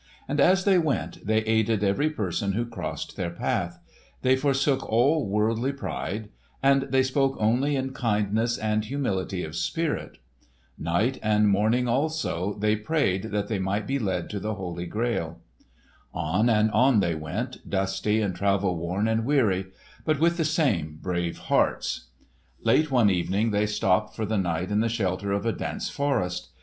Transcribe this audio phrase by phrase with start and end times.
[0.27, 3.79] And as they went they aided every person who crossed their path;
[4.23, 6.29] they forsook all worldly pride;
[6.63, 10.17] and they spoke only in kindness and humility of spirit.
[10.75, 15.37] Night and morning, also, they prayed that they might be led to the Holy Grail.
[16.15, 19.67] On and on they went, dusty and travel worn and weary,
[20.03, 22.07] but with the same brave hearts.
[22.63, 26.49] Late one evening they stopped for the night in the shelter of a dense forest.